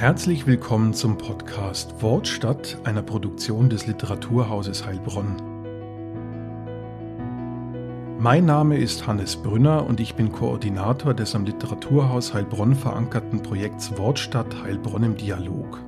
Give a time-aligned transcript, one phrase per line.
[0.00, 5.36] Herzlich willkommen zum Podcast Wortstadt, einer Produktion des Literaturhauses Heilbronn.
[8.18, 13.98] Mein Name ist Hannes Brünner und ich bin Koordinator des am Literaturhaus Heilbronn verankerten Projekts
[13.98, 15.84] Wortstadt Heilbronn im Dialog.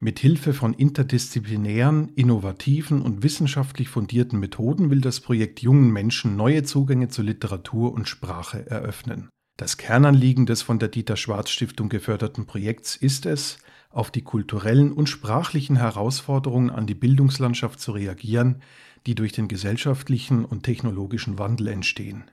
[0.00, 6.62] Mit Hilfe von interdisziplinären, innovativen und wissenschaftlich fundierten Methoden will das Projekt jungen Menschen neue
[6.62, 9.28] Zugänge zu Literatur und Sprache eröffnen.
[9.56, 14.92] Das Kernanliegen des von der Dieter Schwarz Stiftung geförderten Projekts ist es, auf die kulturellen
[14.92, 18.60] und sprachlichen Herausforderungen an die Bildungslandschaft zu reagieren,
[19.06, 22.30] die durch den gesellschaftlichen und technologischen Wandel entstehen.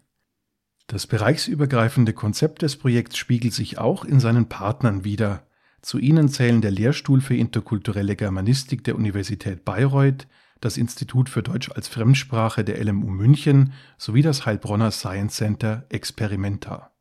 [0.88, 5.48] Das bereichsübergreifende Konzept des Projekts spiegelt sich auch in seinen Partnern wider.
[5.82, 10.28] Zu ihnen zählen der Lehrstuhl für interkulturelle Germanistik der Universität Bayreuth,
[10.60, 16.93] das Institut für Deutsch als Fremdsprache der LMU München sowie das Heilbronner Science Center Experimenta.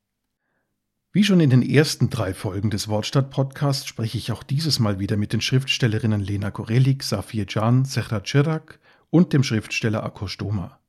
[1.15, 5.19] Wie schon in den ersten drei Folgen des Wortstadt-Podcasts spreche ich auch dieses Mal wieder
[5.19, 10.81] mit den Schriftstellerinnen Lena Korelik, Safir Can, Zehra Cirak und dem Schriftsteller Akostoma.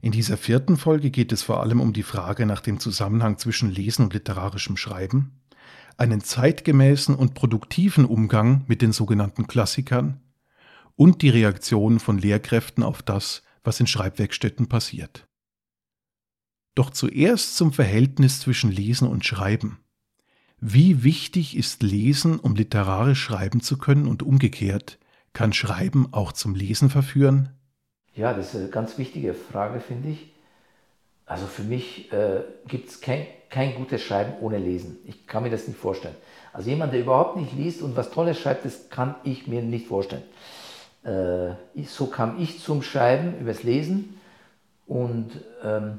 [0.00, 3.72] In dieser vierten Folge geht es vor allem um die Frage nach dem Zusammenhang zwischen
[3.72, 5.40] Lesen und literarischem Schreiben,
[5.96, 10.20] einen zeitgemäßen und produktiven Umgang mit den sogenannten Klassikern
[10.94, 15.26] und die Reaktion von Lehrkräften auf das, was in Schreibwerkstätten passiert.
[16.80, 19.80] Doch zuerst zum Verhältnis zwischen Lesen und Schreiben.
[20.60, 24.98] Wie wichtig ist Lesen, um literarisch schreiben zu können und umgekehrt?
[25.34, 27.50] Kann Schreiben auch zum Lesen verführen?
[28.14, 30.32] Ja, das ist eine ganz wichtige Frage, finde ich.
[31.26, 34.96] Also für mich äh, gibt es kein, kein gutes Schreiben ohne Lesen.
[35.04, 36.16] Ich kann mir das nicht vorstellen.
[36.54, 39.88] Also jemand, der überhaupt nicht liest und was Tolles schreibt, das kann ich mir nicht
[39.88, 40.22] vorstellen.
[41.02, 44.18] Äh, so kam ich zum Schreiben übers Lesen
[44.86, 45.28] und
[45.62, 45.98] ähm,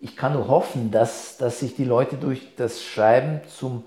[0.00, 3.84] ich kann nur hoffen, dass, dass sich die Leute durch das Schreiben zum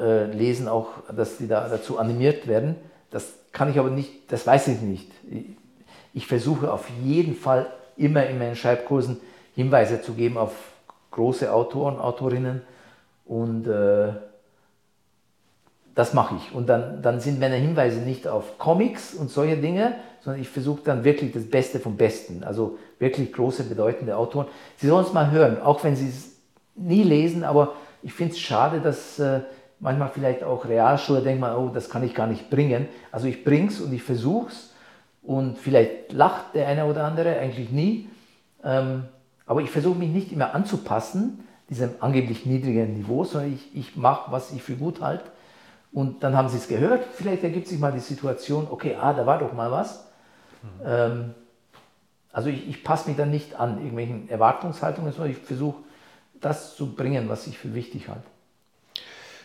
[0.00, 2.76] äh, Lesen auch, dass die da dazu animiert werden.
[3.10, 5.10] Das kann ich aber nicht, das weiß ich nicht.
[5.30, 5.44] Ich,
[6.14, 7.66] ich versuche auf jeden Fall
[7.96, 9.18] immer in meinen Schreibkursen
[9.54, 10.52] Hinweise zu geben auf
[11.10, 12.62] große Autoren, Autorinnen
[13.24, 14.12] und äh,
[15.96, 16.54] das mache ich.
[16.54, 20.82] Und dann, dann sind meine Hinweise nicht auf Comics und solche Dinge, sondern ich versuche
[20.84, 22.44] dann wirklich das Beste vom Besten.
[22.44, 24.46] Also wirklich große, bedeutende Autoren.
[24.76, 26.36] Sie sollen es mal hören, auch wenn Sie es
[26.74, 29.40] nie lesen, aber ich finde es schade, dass äh,
[29.80, 32.88] manchmal vielleicht auch Realschüler denken, oh, das kann ich gar nicht bringen.
[33.10, 34.74] Also ich bringe es und ich versuche es
[35.22, 38.06] und vielleicht lacht der eine oder andere, eigentlich nie.
[38.62, 39.04] Ähm,
[39.46, 44.30] aber ich versuche mich nicht immer anzupassen, diesem angeblich niedrigen Niveau, sondern ich, ich mache,
[44.30, 45.24] was ich für gut halte.
[45.96, 49.24] Und dann haben sie es gehört, vielleicht ergibt sich mal die Situation, okay, ah, da
[49.24, 50.04] war doch mal was.
[50.62, 50.68] Mhm.
[50.84, 51.34] Ähm,
[52.30, 55.78] also ich, ich passe mich dann nicht an irgendwelchen Erwartungshaltungen, sondern ich versuche
[56.38, 58.26] das zu bringen, was ich für wichtig halte.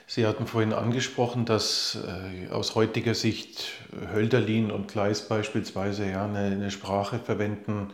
[0.07, 3.71] Sie hatten vorhin angesprochen, dass äh, aus heutiger Sicht
[4.13, 7.91] Hölderlin und Kleist beispielsweise ja eine, eine, Sprache verwenden,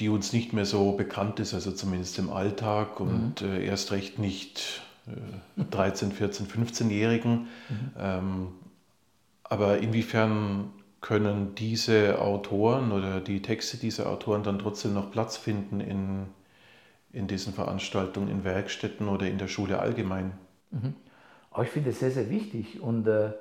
[0.00, 3.48] die uns nicht mehr so bekannt ist, also zumindest im Alltag und mhm.
[3.48, 4.82] äh, erst recht nicht
[5.70, 7.32] 13, 14, 15-Jährigen.
[7.32, 7.46] Mhm.
[7.98, 8.48] Ähm,
[9.44, 10.70] aber inwiefern
[11.00, 16.26] können diese Autoren oder die Texte dieser Autoren dann trotzdem noch Platz finden in,
[17.12, 20.32] in diesen Veranstaltungen, in Werkstätten oder in der Schule allgemein.
[20.70, 20.94] Mhm.
[21.50, 23.32] Aber ich finde es sehr, sehr wichtig und äh,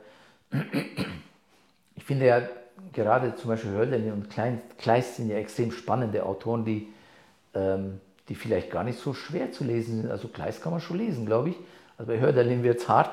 [1.95, 2.41] ich finde ja
[2.91, 4.29] gerade zum Beispiel Hölderlin und
[4.77, 6.87] Kleist sind ja extrem spannende Autoren, die,
[7.53, 8.01] ähm,
[8.31, 10.09] die vielleicht gar nicht so schwer zu lesen sind.
[10.09, 11.57] Also Kleist kann man schon lesen, glaube ich.
[11.97, 13.11] Also bei Hölderlin wird es hart.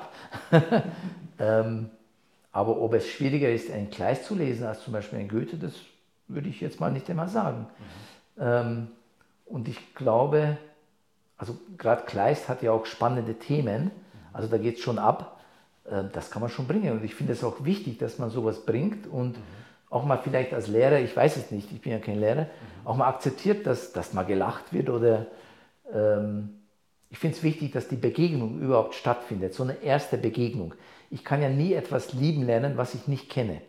[1.40, 1.90] ähm,
[2.52, 5.72] aber ob es schwieriger ist, ein Kleist zu lesen als zum Beispiel ein Goethe, das
[6.28, 7.66] würde ich jetzt mal nicht einmal sagen.
[8.36, 8.42] Mhm.
[8.42, 8.88] Ähm,
[9.46, 10.56] und ich glaube,
[11.36, 13.90] also gerade Kleist hat ja auch spannende Themen, mhm.
[14.32, 15.40] also da geht es schon ab,
[15.86, 16.92] äh, das kann man schon bringen.
[16.92, 19.42] Und ich finde es auch wichtig, dass man sowas bringt und mhm.
[19.90, 22.46] Auch mal vielleicht als Lehrer, ich weiß es nicht, ich bin ja kein Lehrer,
[22.84, 25.26] auch mal akzeptiert, dass, dass mal gelacht wird oder
[25.92, 26.50] ähm,
[27.10, 30.74] ich finde es wichtig, dass die Begegnung überhaupt stattfindet, so eine erste Begegnung
[31.10, 33.60] ich kann ja nie etwas lieben lernen, was ich nicht kenne.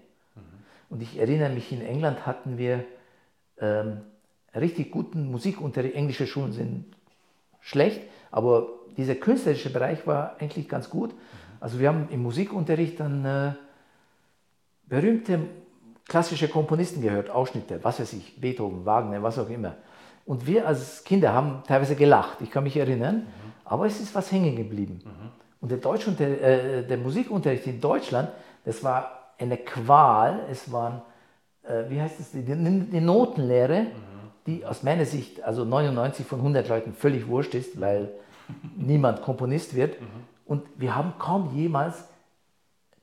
[0.90, 2.84] Und ich erinnere mich, in England hatten wir
[3.60, 4.02] ähm,
[4.56, 5.96] richtig guten Musikunterricht.
[5.96, 6.86] Englische Schulen sind
[7.62, 8.02] schlecht,
[8.32, 8.68] aber
[8.98, 11.14] dieser künstlerische Bereich war eigentlich ganz gut.
[11.60, 13.54] Also wir haben im Musikunterricht dann äh,
[14.88, 15.40] berühmte
[16.10, 19.76] klassische Komponisten gehört, Ausschnitte, was weiß ich, Beethoven, Wagner, was auch immer.
[20.26, 23.52] Und wir als Kinder haben teilweise gelacht, ich kann mich erinnern, mhm.
[23.64, 25.02] aber es ist was hängen geblieben.
[25.06, 25.32] Mhm.
[25.62, 28.30] Und der, Deutsch äh, der Musikunterricht in Deutschland,
[28.66, 30.42] das war eine Qual.
[30.52, 31.02] Es waren,
[31.64, 33.88] äh, wie heißt es, die, die Notenlehre, mhm.
[34.46, 38.10] die aus meiner Sicht, also 99 von 100 Leuten völlig wurscht ist, weil
[38.78, 40.00] niemand Komponist wird.
[40.00, 40.06] Mhm.
[40.46, 42.06] Und wir haben kaum jemals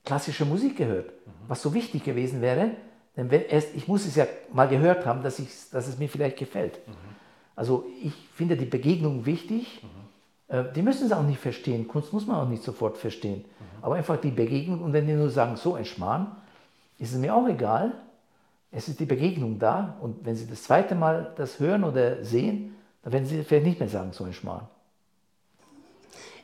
[0.05, 1.31] klassische Musik gehört, mhm.
[1.49, 2.71] was so wichtig gewesen wäre.
[3.17, 5.41] Denn wenn erst, ich muss es ja mal gehört haben, dass,
[5.71, 6.87] dass es mir vielleicht gefällt.
[6.87, 6.93] Mhm.
[7.55, 9.83] Also ich finde die Begegnung wichtig.
[9.83, 10.55] Mhm.
[10.55, 11.89] Äh, die müssen es auch nicht verstehen.
[11.89, 13.39] Kunst muss man auch nicht sofort verstehen.
[13.39, 13.85] Mhm.
[13.85, 14.83] Aber einfach die Begegnung.
[14.83, 16.37] Und wenn die nur sagen, so ein Schmarrn,
[16.99, 17.93] ist es mir auch egal.
[18.71, 19.97] Es ist die Begegnung da.
[20.01, 23.81] Und wenn sie das zweite Mal das hören oder sehen, dann werden sie vielleicht nicht
[23.81, 24.69] mehr sagen, so ein Schmarrn.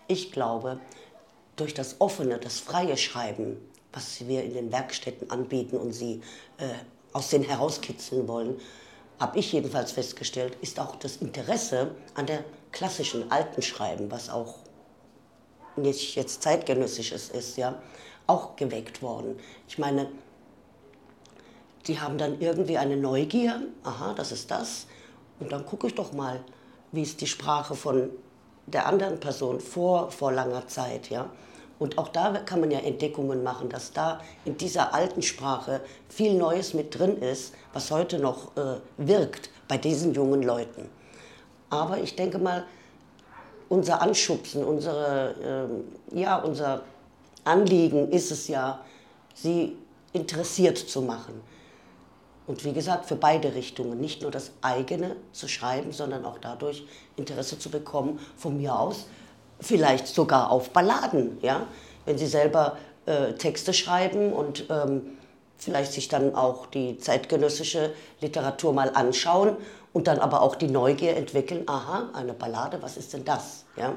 [0.06, 0.78] Ich glaube,
[1.56, 3.56] durch das offene, das freie Schreiben,
[3.92, 6.22] was wir in den Werkstätten anbieten und sie
[6.58, 6.68] äh,
[7.12, 8.60] aus denen herauskitzeln wollen,
[9.18, 14.56] habe ich jedenfalls festgestellt, ist auch das Interesse an der klassischen alten Schreiben, was auch
[15.76, 17.80] nicht jetzt zeitgenössisches ist, ja,
[18.26, 19.38] auch geweckt worden.
[19.68, 20.08] Ich meine,
[21.86, 24.86] die haben dann irgendwie eine Neugier, aha, das ist das,
[25.40, 26.40] und dann gucke ich doch mal,
[26.92, 28.10] wie ist die Sprache von
[28.66, 31.30] der anderen Person vor, vor langer Zeit, ja.
[31.82, 36.34] Und auch da kann man ja Entdeckungen machen, dass da in dieser alten Sprache viel
[36.34, 40.88] Neues mit drin ist, was heute noch äh, wirkt bei diesen jungen Leuten.
[41.70, 42.62] Aber ich denke mal,
[43.68, 45.66] unser Anschubsen, unsere,
[46.12, 46.82] äh, ja, unser
[47.42, 48.84] Anliegen ist es ja,
[49.34, 49.76] sie
[50.12, 51.40] interessiert zu machen.
[52.46, 56.86] Und wie gesagt, für beide Richtungen, nicht nur das eigene zu schreiben, sondern auch dadurch
[57.16, 59.06] Interesse zu bekommen, von mir aus,
[59.62, 61.66] vielleicht sogar auf Balladen, ja,
[62.04, 62.76] wenn sie selber
[63.06, 65.18] äh, Texte schreiben und ähm,
[65.56, 69.56] vielleicht sich dann auch die zeitgenössische Literatur mal anschauen
[69.92, 73.94] und dann aber auch die Neugier entwickeln, aha, eine Ballade, was ist denn das, ja?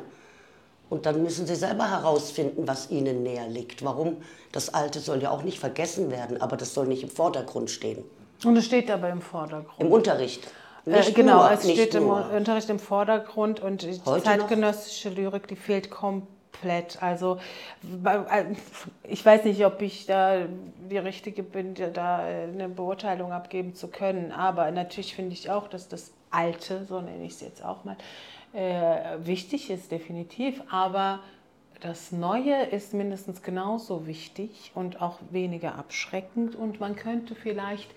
[0.88, 3.84] Und dann müssen sie selber herausfinden, was ihnen näher liegt.
[3.84, 4.18] Warum?
[4.52, 8.04] Das Alte soll ja auch nicht vergessen werden, aber das soll nicht im Vordergrund stehen.
[8.44, 9.80] Und es steht aber im Vordergrund.
[9.80, 10.48] Im Unterricht.
[10.86, 15.18] Äh, genau, nur, es steht im Unterricht im Vordergrund und die Heute zeitgenössische noch?
[15.18, 17.02] Lyrik, die fehlt komplett.
[17.02, 17.40] Also
[18.04, 18.44] äh,
[19.04, 20.42] ich weiß nicht, ob ich da
[20.90, 25.88] die Richtige bin, da eine Beurteilung abgeben zu können, aber natürlich finde ich auch, dass
[25.88, 27.98] das Alte, so nenne ich es jetzt auch mal,
[28.54, 31.20] äh, wichtig ist, definitiv, aber
[31.82, 37.90] das Neue ist mindestens genauso wichtig und auch weniger abschreckend und man könnte vielleicht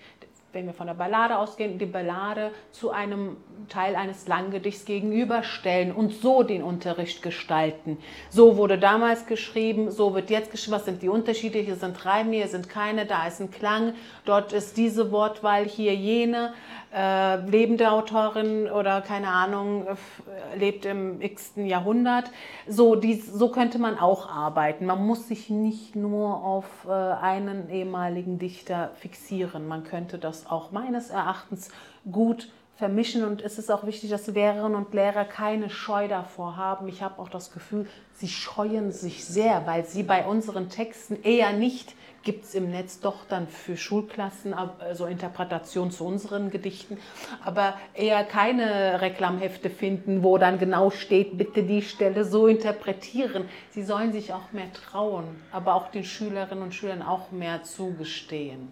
[0.51, 3.37] wenn wir von der Ballade ausgehen, die Ballade zu einem
[3.67, 7.97] Teil eines Langgedichts gegenüberstellen und so den Unterricht gestalten.
[8.29, 10.75] So wurde damals geschrieben, so wird jetzt geschrieben.
[10.75, 11.59] Was sind die Unterschiede?
[11.59, 13.93] Hier sind Reime, hier sind keine, da ist ein Klang,
[14.25, 16.53] dort ist diese Wortwahl, hier jene
[16.93, 21.53] äh, lebende Autorin oder keine Ahnung, äh, lebt im x.
[21.55, 22.31] Jahrhundert.
[22.67, 24.85] So, dies, so könnte man auch arbeiten.
[24.85, 29.67] Man muss sich nicht nur auf äh, einen ehemaligen Dichter fixieren.
[29.67, 31.69] Man könnte das auch meines Erachtens
[32.11, 36.87] gut vermischen und es ist auch wichtig, dass Lehrerinnen und Lehrer keine Scheu davor haben.
[36.87, 41.51] Ich habe auch das Gefühl, sie scheuen sich sehr, weil sie bei unseren Texten eher
[41.51, 41.93] nicht
[42.23, 44.55] gibt es im Netz doch dann für Schulklassen
[44.93, 46.97] so Interpretationen zu unseren Gedichten,
[47.43, 53.45] aber eher keine Reklamhefte finden, wo dann genau steht, bitte die Stelle so interpretieren.
[53.71, 58.71] Sie sollen sich auch mehr trauen, aber auch den Schülerinnen und Schülern auch mehr zugestehen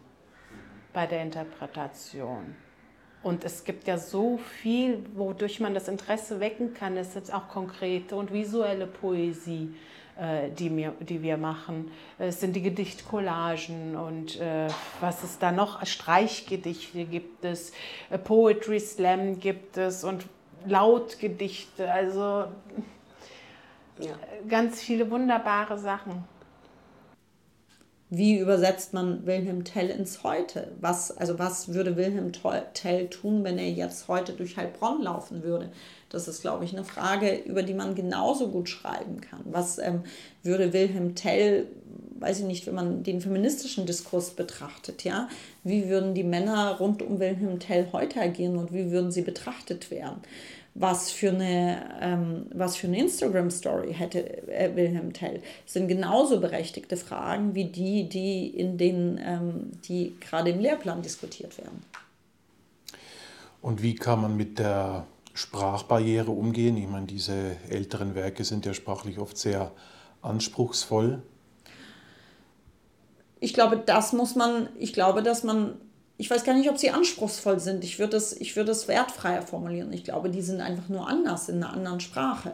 [0.94, 2.56] bei der Interpretation.
[3.28, 6.96] Und es gibt ja so viel, wodurch man das Interesse wecken kann.
[6.96, 9.74] Es ist auch konkrete und visuelle Poesie.
[10.18, 11.92] Äh, die, mir, die wir machen.
[12.18, 14.68] Es sind die Gedichtcollagen und äh,
[15.00, 15.86] was es da noch?
[15.86, 17.72] Streichgedichte gibt es,
[18.10, 20.26] äh, Poetry Slam gibt es und
[20.66, 21.92] Lautgedichte.
[21.92, 22.46] Also
[24.00, 24.16] ja.
[24.50, 26.24] ganz viele wunderbare Sachen.
[28.10, 30.72] Wie übersetzt man Wilhelm Tell ins Heute?
[30.80, 32.32] Was, also was würde Wilhelm
[32.74, 35.70] Tell tun, wenn er jetzt heute durch Heilbronn laufen würde?
[36.08, 39.42] Das ist, glaube ich, eine Frage, über die man genauso gut schreiben kann.
[39.44, 40.04] Was ähm,
[40.42, 41.68] würde Wilhelm Tell,
[42.20, 45.28] weiß ich nicht, wenn man den feministischen Diskurs betrachtet, ja,
[45.66, 49.92] wie würden die Männer rund um Wilhelm Tell heute agieren und wie würden sie betrachtet
[49.92, 50.22] werden?
[50.80, 55.42] Was für eine, ähm, was für eine Instagram-Story hätte äh, Wilhelm Tell?
[55.66, 61.02] Das sind genauso berechtigte Fragen wie die, die in den, ähm, die gerade im Lehrplan
[61.02, 61.84] diskutiert werden.
[63.62, 66.78] Und wie kann man mit der Sprachbarriere umgehen?
[66.78, 69.72] Ich meine, diese älteren Werke sind ja sprachlich oft sehr
[70.22, 71.24] anspruchsvoll.
[73.40, 75.76] Ich glaube, das muss man, ich glaube, dass man,
[76.18, 77.84] ich weiß gar nicht, ob sie anspruchsvoll sind.
[77.84, 79.94] Ich würde es, ich würde es wertfreier formulieren.
[79.94, 82.54] Ich glaube, die sind einfach nur anders in einer anderen Sprache.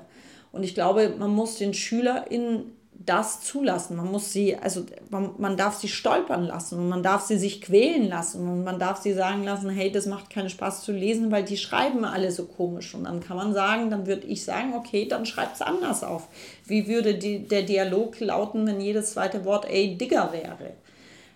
[0.52, 2.74] Und ich glaube, man muss den SchülerInnen
[3.06, 3.98] das zulassen.
[3.98, 7.62] Man muss sie, also man, man, darf sie stolpern lassen und man darf sie sich
[7.62, 11.32] quälen lassen und man darf sie sagen lassen, hey, das macht keinen Spaß zu lesen,
[11.32, 12.94] weil die schreiben alle so komisch.
[12.94, 16.28] Und dann kann man sagen, dann würde ich sagen, okay, dann schreibt es anders auf.
[16.66, 20.74] Wie würde die, der Dialog lauten, wenn jedes zweite Wort ey, Digger wäre?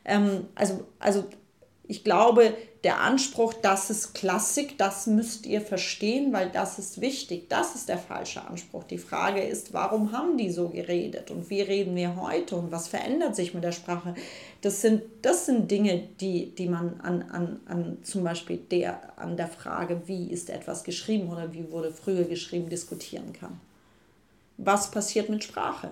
[0.05, 1.25] Ähm, also, also
[1.89, 2.53] ich glaube,
[2.84, 7.50] der Anspruch, das ist Klassik, das müsst ihr verstehen, weil das ist wichtig.
[7.50, 8.84] Das ist der falsche Anspruch.
[8.84, 12.89] Die Frage ist, warum haben die so geredet und wie reden wir heute und was
[12.89, 14.15] verändert sich mit der Sprache?
[14.62, 19.38] Das sind, das sind Dinge, die, die man an, an, an zum Beispiel der, an
[19.38, 23.60] der Frage, wie ist etwas geschrieben oder wie wurde früher geschrieben, diskutieren kann.
[24.58, 25.91] Was passiert mit Sprache?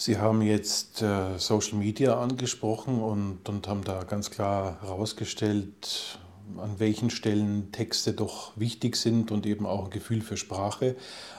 [0.00, 6.20] Sie haben jetzt äh, Social Media angesprochen und, und haben da ganz klar herausgestellt,
[6.56, 10.94] an welchen Stellen Texte doch wichtig sind und eben auch ein Gefühl für Sprache.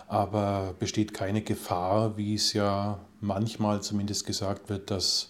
[0.09, 5.29] Aber besteht keine Gefahr, wie es ja manchmal zumindest gesagt wird, dass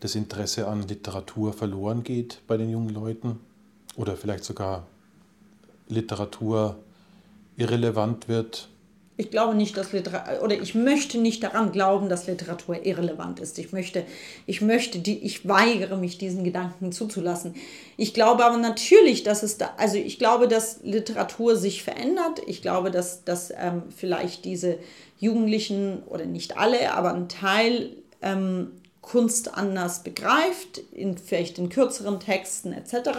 [0.00, 3.38] das Interesse an Literatur verloren geht bei den jungen Leuten
[3.94, 4.88] oder vielleicht sogar
[5.86, 6.80] Literatur
[7.56, 8.69] irrelevant wird
[9.20, 13.58] ich glaube nicht, dass Literatur, oder ich möchte nicht daran glauben, dass Literatur irrelevant ist.
[13.58, 14.04] Ich möchte,
[14.46, 17.54] ich möchte, die, ich weigere mich, diesen Gedanken zuzulassen.
[17.98, 22.40] Ich glaube aber natürlich, dass es da, also ich glaube, dass Literatur sich verändert.
[22.46, 24.78] Ich glaube, dass, dass ähm, vielleicht diese
[25.18, 28.70] Jugendlichen, oder nicht alle, aber ein Teil ähm,
[29.02, 33.18] Kunst anders begreift, in, vielleicht in kürzeren Texten etc.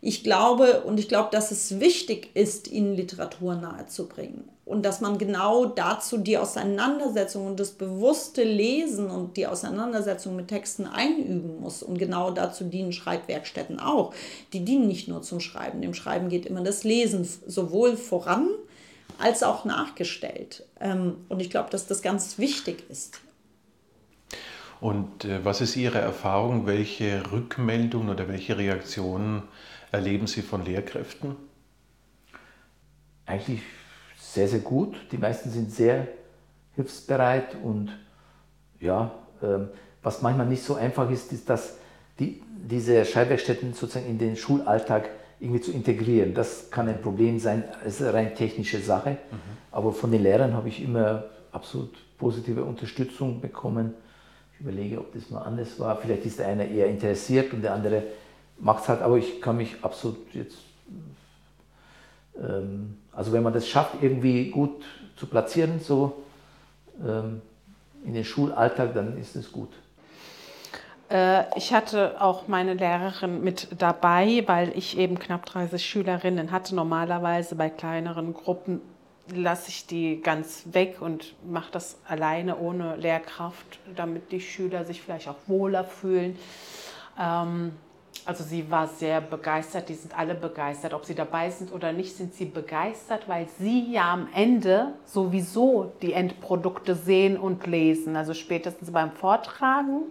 [0.00, 5.18] Ich glaube und ich glaube, dass es wichtig ist, ihnen Literatur nahezubringen und dass man
[5.18, 11.82] genau dazu die Auseinandersetzung und das bewusste Lesen und die Auseinandersetzung mit Texten einüben muss.
[11.82, 14.14] Und genau dazu dienen Schreibwerkstätten auch.
[14.52, 15.82] Die dienen nicht nur zum Schreiben.
[15.82, 18.48] Dem Schreiben geht immer das Lesen sowohl voran
[19.18, 20.64] als auch nachgestellt.
[20.80, 23.20] Ähm, und ich glaube, dass das ganz wichtig ist.
[24.80, 26.66] Und äh, was ist Ihre Erfahrung?
[26.66, 29.42] Welche Rückmeldungen oder welche Reaktionen
[29.90, 31.36] erleben Sie von Lehrkräften?
[33.26, 33.60] Eigentlich
[34.32, 34.96] sehr, sehr gut.
[35.12, 36.08] Die meisten sind sehr
[36.74, 37.90] hilfsbereit und
[38.80, 39.12] ja,
[39.42, 39.68] ähm,
[40.02, 41.76] was manchmal nicht so einfach ist, ist, dass
[42.18, 46.34] die, diese Schreibwerkstätten sozusagen in den Schulalltag irgendwie zu integrieren.
[46.34, 49.10] Das kann ein Problem sein, es ist eine rein technische Sache.
[49.10, 49.36] Mhm.
[49.70, 53.92] Aber von den Lehrern habe ich immer absolut positive Unterstützung bekommen.
[54.54, 55.96] Ich überlege, ob das mal anders war.
[55.96, 58.04] Vielleicht ist der eine eher interessiert und der andere
[58.58, 60.58] macht es halt, aber ich kann mich absolut jetzt
[62.40, 64.82] ähm, also wenn man das schafft, irgendwie gut
[65.16, 66.22] zu platzieren, so
[67.04, 67.42] ähm,
[68.04, 69.70] in den Schulalltag, dann ist es gut.
[71.10, 76.74] Äh, ich hatte auch meine Lehrerin mit dabei, weil ich eben knapp 30 Schülerinnen hatte.
[76.74, 78.80] Normalerweise bei kleineren Gruppen
[79.32, 85.02] lasse ich die ganz weg und mache das alleine ohne Lehrkraft, damit die Schüler sich
[85.02, 86.38] vielleicht auch wohler fühlen.
[88.24, 90.94] Also sie war sehr begeistert, die sind alle begeistert.
[90.94, 95.92] Ob sie dabei sind oder nicht, sind sie begeistert, weil sie ja am Ende sowieso
[96.02, 98.14] die Endprodukte sehen und lesen.
[98.14, 100.02] Also spätestens beim Vortragen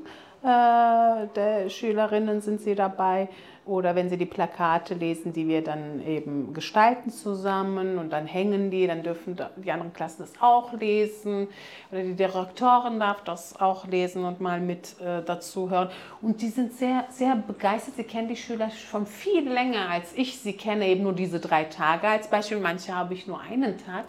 [0.43, 3.29] äh, der Schülerinnen sind sie dabei
[3.65, 8.71] oder wenn sie die Plakate lesen, die wir dann eben gestalten zusammen und dann hängen
[8.71, 11.47] die, dann dürfen die anderen Klassen das auch lesen
[11.91, 15.89] oder die Direktorin darf das auch lesen und mal mit äh, dazu hören.
[16.21, 17.95] Und die sind sehr, sehr begeistert.
[17.97, 21.65] Sie kennen die Schüler schon viel länger als ich sie kenne, eben nur diese drei
[21.65, 22.59] Tage als Beispiel.
[22.59, 24.05] Manche habe ich nur einen Tag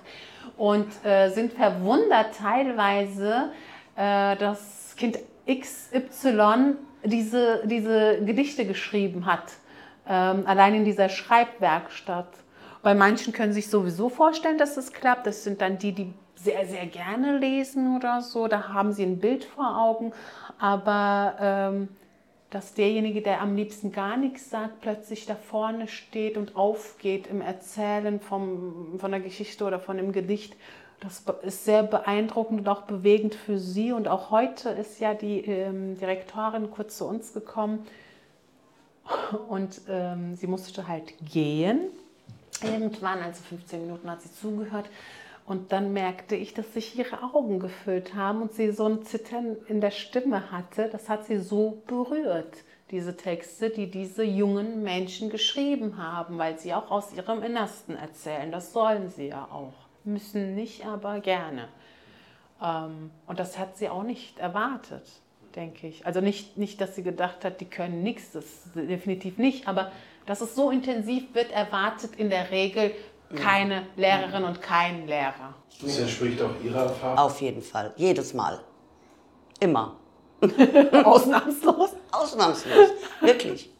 [0.57, 3.51] und äh, sind verwundert teilweise,
[3.97, 9.53] äh, das Kind XY diese, diese Gedichte geschrieben hat,
[10.09, 12.29] ähm, allein in dieser Schreibwerkstatt.
[12.83, 15.27] Bei manchen können sich sowieso vorstellen, dass es klappt.
[15.27, 18.49] Das sind dann die, die sehr, sehr gerne lesen oder so.
[18.49, 20.13] Da haben sie ein Bild vor Augen.
[20.59, 21.89] Aber ähm,
[22.51, 27.41] dass derjenige, der am liebsten gar nichts sagt, plötzlich da vorne steht und aufgeht im
[27.41, 30.55] Erzählen vom, von der Geschichte oder von dem Gedicht
[31.03, 33.93] das ist sehr beeindruckend und auch bewegend für Sie.
[33.93, 37.85] Und auch heute ist ja die ähm, Direktorin kurz zu uns gekommen
[39.49, 41.89] und ähm, sie musste halt gehen.
[42.63, 44.89] Irgendwann, also 15 Minuten hat sie zugehört.
[45.45, 49.57] Und dann merkte ich, dass sich ihre Augen gefüllt haben und sie so ein Zittern
[49.67, 50.89] in der Stimme hatte.
[50.89, 52.59] Das hat sie so berührt,
[52.93, 58.53] diese Texte, die diese jungen Menschen geschrieben haben, weil sie auch aus ihrem Innersten erzählen.
[58.53, 61.69] Das sollen sie ja auch müssen nicht, aber gerne.
[62.63, 65.05] Ähm, und das hat sie auch nicht erwartet,
[65.57, 66.07] denke ich.
[66.07, 68.45] Also nicht, nicht, dass sie gedacht hat, die können nichts, das
[68.75, 69.93] definitiv nicht, aber
[70.27, 72.93] dass es so intensiv wird erwartet in der Regel,
[73.35, 75.55] keine Lehrerin und kein Lehrer.
[75.81, 77.19] Das entspricht auch Ihrer Erfahrung?
[77.19, 78.61] Auf jeden Fall, jedes Mal.
[79.59, 79.97] Immer.
[81.05, 81.91] Ausnahmslos?
[82.11, 82.91] Ausnahmslos,
[83.21, 83.71] wirklich.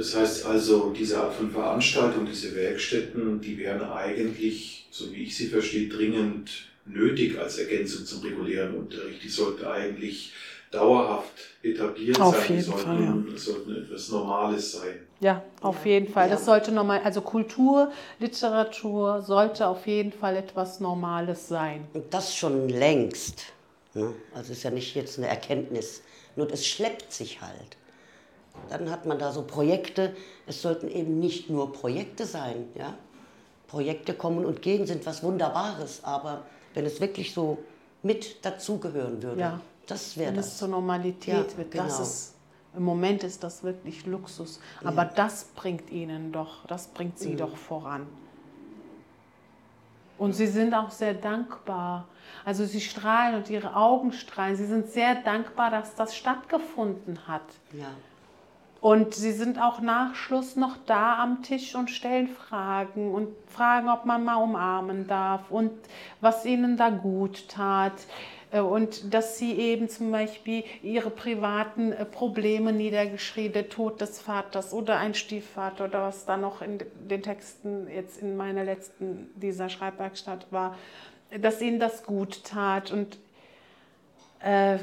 [0.00, 5.36] Das heißt also, diese Art von Veranstaltung, diese Werkstätten, die wären eigentlich, so wie ich
[5.36, 9.22] sie verstehe, dringend nötig als Ergänzung zum regulären Unterricht.
[9.22, 10.32] Die sollten eigentlich
[10.70, 12.44] dauerhaft etabliert auf sein.
[12.48, 13.36] Jeden die sollten, Fall, ja.
[13.36, 15.06] sollten etwas Normales sein.
[15.20, 16.30] Ja, auf jeden Fall.
[16.30, 21.86] Das sollte normal, also Kultur, Literatur sollte auf jeden Fall etwas Normales sein.
[21.92, 23.52] Und das schon längst.
[23.92, 24.14] Ne?
[24.34, 26.00] Also ist ja nicht jetzt eine Erkenntnis,
[26.36, 27.76] nur es schleppt sich halt.
[28.68, 30.14] Dann hat man da so Projekte.
[30.46, 32.68] Es sollten eben nicht nur Projekte sein.
[32.76, 32.94] Ja?
[33.66, 36.42] Projekte kommen und gehen sind was Wunderbares, aber
[36.74, 37.58] wenn es wirklich so
[38.02, 39.60] mit dazugehören würde, Ja.
[39.86, 40.46] das wäre Wenn das.
[40.48, 41.84] es zur Normalität Ja, wird, genau.
[41.84, 42.34] das ist,
[42.76, 44.60] im Moment ist das wirklich Luxus.
[44.84, 47.18] Aber das bringt ihnen doch, das bringt Mhm.
[47.24, 48.06] sie doch voran.
[50.18, 52.06] Und sie sind auch sehr dankbar.
[52.44, 54.54] Also sie strahlen und ihre Augen strahlen.
[54.54, 57.42] Sie sind sehr dankbar, dass das stattgefunden hat.
[57.72, 57.86] Ja.
[58.80, 63.90] Und sie sind auch nach Schluss noch da am Tisch und stellen Fragen und fragen,
[63.90, 65.72] ob man mal umarmen darf und
[66.22, 67.92] was ihnen da gut tat.
[68.50, 74.20] Äh, Und dass sie eben zum Beispiel ihre privaten äh, Probleme niedergeschrieben, der Tod des
[74.20, 79.30] Vaters oder ein Stiefvater oder was da noch in den Texten jetzt in meiner letzten
[79.36, 80.76] dieser Schreibwerkstatt war,
[81.38, 82.90] dass ihnen das gut tat.
[82.90, 83.18] Und
[84.40, 84.78] äh,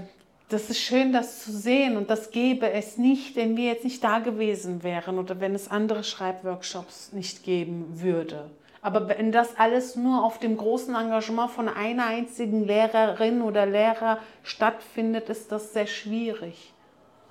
[0.49, 4.03] das ist schön, das zu sehen und das gäbe es nicht, wenn wir jetzt nicht
[4.03, 8.49] da gewesen wären oder wenn es andere Schreibworkshops nicht geben würde.
[8.81, 14.19] Aber wenn das alles nur auf dem großen Engagement von einer einzigen Lehrerin oder Lehrer
[14.43, 16.73] stattfindet, ist das sehr schwierig.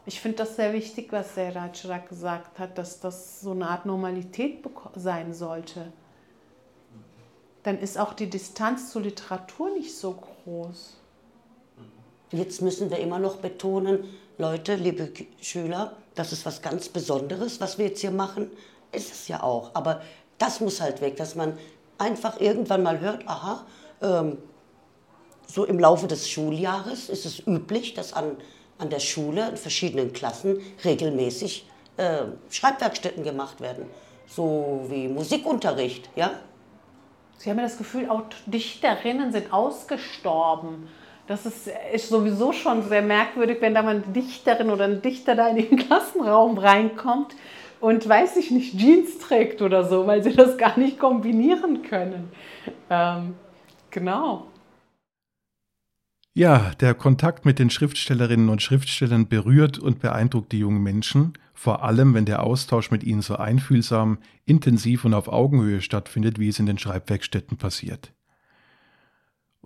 [0.04, 4.62] Ich finde das sehr wichtig, was Ratschlag gesagt hat, dass das so eine Art Normalität
[4.94, 5.92] sein sollte.
[7.62, 10.12] Dann ist auch die Distanz zur Literatur nicht so
[10.44, 11.00] groß.
[12.32, 14.04] Jetzt müssen wir immer noch betonen,
[14.38, 18.50] Leute, liebe Schüler, das ist was ganz Besonderes, was wir jetzt hier machen.
[18.92, 19.70] Ist es ja auch.
[19.74, 20.02] Aber
[20.38, 21.56] das muss halt weg, dass man
[21.98, 23.64] einfach irgendwann mal hört, aha,
[24.02, 24.38] ähm,
[25.46, 28.36] so im Laufe des Schuljahres ist es üblich, dass an,
[28.78, 33.86] an der Schule in verschiedenen Klassen regelmäßig äh, Schreibwerkstätten gemacht werden.
[34.26, 36.32] So wie Musikunterricht, ja?
[37.38, 40.88] Sie haben ja das Gefühl, auch Dichterinnen sind ausgestorben.
[41.26, 45.34] Das ist, ist sowieso schon sehr merkwürdig, wenn da mal eine Dichterin oder ein Dichter
[45.34, 47.34] da in den Klassenraum reinkommt
[47.80, 52.30] und weiß ich nicht, Jeans trägt oder so, weil sie das gar nicht kombinieren können.
[52.90, 53.34] Ähm,
[53.90, 54.46] genau.
[56.32, 61.82] Ja, der Kontakt mit den Schriftstellerinnen und Schriftstellern berührt und beeindruckt die jungen Menschen, vor
[61.82, 66.58] allem wenn der Austausch mit ihnen so einfühlsam, intensiv und auf Augenhöhe stattfindet, wie es
[66.58, 68.12] in den Schreibwerkstätten passiert.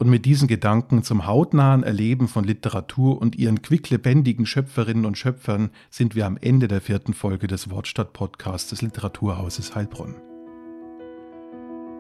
[0.01, 5.69] Und mit diesen Gedanken zum hautnahen Erleben von Literatur und ihren quicklebendigen Schöpferinnen und Schöpfern
[5.91, 10.15] sind wir am Ende der vierten Folge des Wortstadt-Podcasts des Literaturhauses Heilbronn.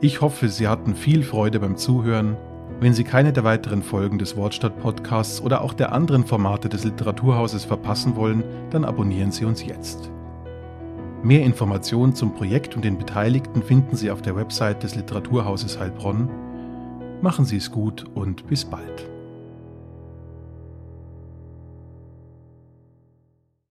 [0.00, 2.38] Ich hoffe, Sie hatten viel Freude beim Zuhören.
[2.80, 7.66] Wenn Sie keine der weiteren Folgen des Wortstadt-Podcasts oder auch der anderen Formate des Literaturhauses
[7.66, 10.10] verpassen wollen, dann abonnieren Sie uns jetzt.
[11.22, 16.30] Mehr Informationen zum Projekt und den Beteiligten finden Sie auf der Website des Literaturhauses Heilbronn.
[17.22, 19.09] Machen Sie es gut und bis bald.